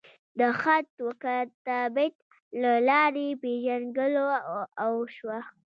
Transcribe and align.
د 0.39 0.41
خط 0.61 0.89
وکتابت 1.07 2.13
لۀ 2.61 2.73
لارې 2.89 3.27
پېژنګلو 3.41 4.27
اوشوه 4.85 5.39